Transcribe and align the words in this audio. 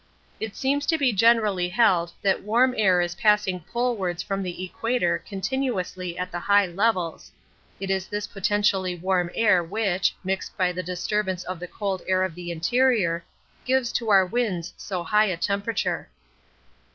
It 0.39 0.55
seems 0.55 0.87
to 0.87 0.97
be 0.97 1.13
generally 1.13 1.69
held 1.69 2.11
that 2.23 2.41
warm 2.41 2.73
air 2.75 3.01
is 3.01 3.13
passing 3.13 3.59
polewards 3.59 4.23
from 4.23 4.41
the 4.41 4.63
equator 4.65 5.19
continuously 5.19 6.17
at 6.17 6.31
the 6.31 6.39
high 6.39 6.65
levels. 6.65 7.31
It 7.79 7.91
is 7.91 8.07
this 8.07 8.25
potentially 8.25 8.95
warm 8.95 9.29
air 9.35 9.63
which, 9.63 10.15
mixed 10.23 10.57
by 10.57 10.71
the 10.71 10.81
disturbance 10.81 11.45
with 11.47 11.59
the 11.59 11.67
cold 11.67 12.01
air 12.07 12.23
of 12.23 12.33
the 12.33 12.49
interior, 12.49 13.23
gives 13.63 13.91
to 13.91 14.09
our 14.09 14.25
winds 14.25 14.73
so 14.75 15.03
high 15.03 15.25
a 15.27 15.37
temperature. 15.37 16.09